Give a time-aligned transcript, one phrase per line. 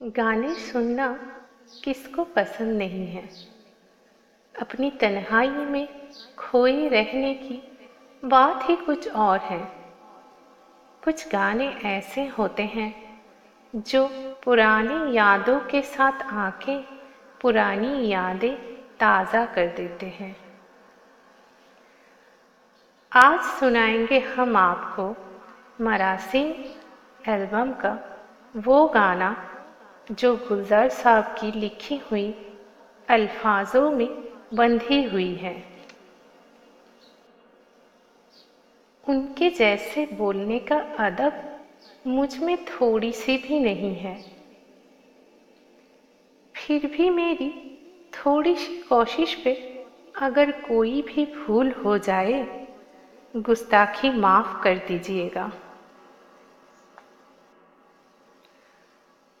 [0.00, 1.06] गाने सुनना
[1.84, 3.22] किसको पसंद नहीं है।
[4.54, 5.88] अपनी तन्हाई में
[6.38, 7.60] खोए रहने की
[8.22, 9.58] बात ही कुछ और है।
[11.02, 12.92] कुछ गाने ऐसे होते हैं
[13.74, 14.06] जो
[14.44, 16.78] पुरानी यादों के साथ आके
[17.40, 18.54] पुरानी यादें
[19.00, 20.34] ताज़ा कर देते हैं।
[23.12, 25.10] आज सुनाएँगे हम आपको
[25.84, 26.46] मरासी
[27.28, 27.98] एल्बम का
[28.56, 29.34] वो गाना
[30.12, 32.34] जो गुलजार साहब की लिखी हुई
[33.08, 34.08] अल्फाजों में
[34.54, 35.64] बंधी हुई है।
[39.08, 41.60] उनके जैसे बोलने का अदब
[42.06, 44.24] मुझमें थोड़ी सी भी नहीं है।
[46.56, 47.78] फिर भी मेरी
[48.12, 49.84] थोड़ी सी कोशिश पे
[50.16, 52.66] अगर कोई भी भूल हो जाए,
[53.36, 55.52] गुस्ताखी माफ़ कर दीजिएगा।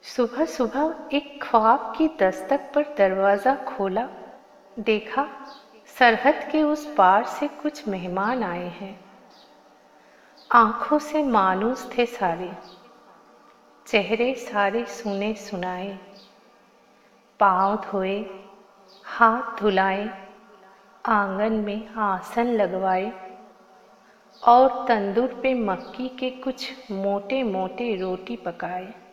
[0.06, 4.06] सुबह सुबह एक ख्वाब की दस्तक पर दरवाज़ा खोला,
[4.76, 5.26] देखा,
[5.98, 9.00] सरहद के उस पार से कुछ मेहमान आए हैं।
[10.50, 12.50] आँखों से मानूस थे सारे,
[13.86, 15.98] चेहरे सारे सुने सुनाए,
[17.40, 18.18] पाँव धोए,
[19.04, 20.08] हाथ धुलाए,
[21.04, 23.12] आँगन में आसन लगवाए
[24.42, 29.05] और तंदूर पे मक्की के कुछ मोटे मोटे रोटी पकाए।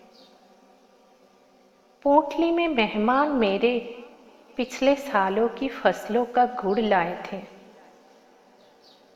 [2.04, 4.04] पोटली में मेहमान मेरे
[4.58, 7.42] पिछले सालों की फ़सलों का गुड़ लाए थे।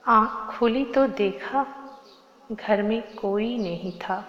[0.08, 1.66] आँख खुली तो देखा,
[2.52, 4.26] घर में कोई नहीं था।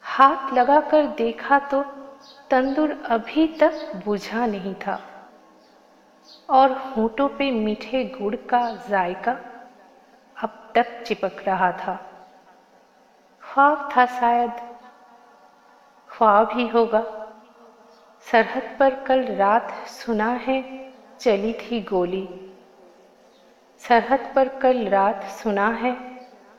[0.00, 1.82] हाथ लगाकर देखा तो
[2.50, 5.00] तंदूर अभी तक बुझा नहीं था।
[6.50, 9.32] और होठों पे मीठे गुड़ का जायका
[10.42, 11.94] अब तक चिपक रहा था।
[13.42, 14.67] ख्वाब था शायद
[16.18, 17.00] ख्वाब ही होगा।
[18.20, 22.54] सरहद पर कल रात सुना है, चली थी गोली।
[23.78, 25.92] सरहद पर कल रात सुना है,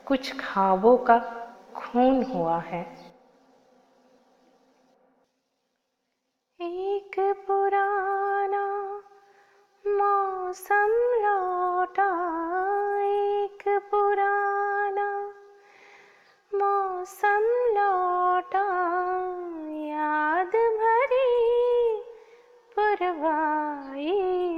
[0.06, 1.20] कुछ खाबों का
[1.76, 2.84] खून हुआ है।
[6.62, 8.66] एक पुराना
[9.88, 10.88] मौसम
[11.22, 12.19] लौटा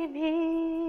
[0.07, 0.80] भी।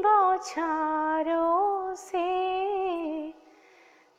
[0.00, 2.28] बौछारों से,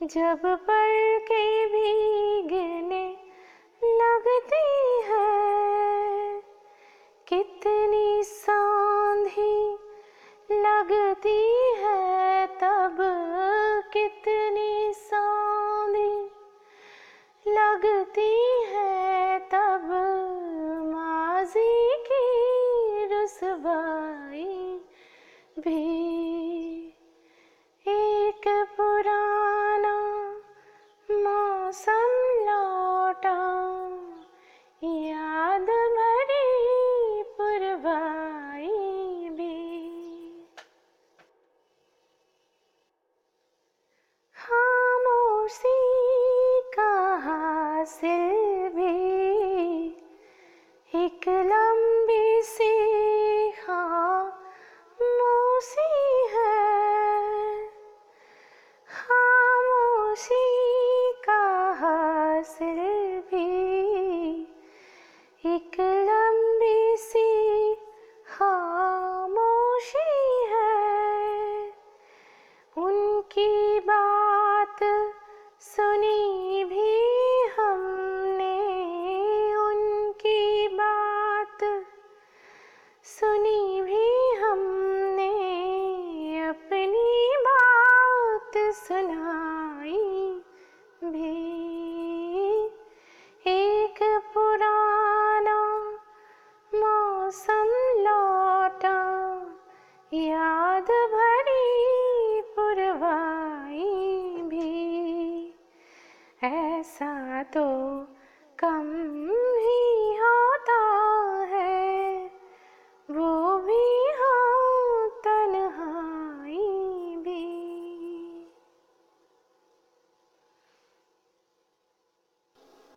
[0.04, 2.27] जब पल के भी